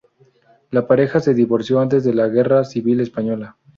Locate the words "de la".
2.03-2.27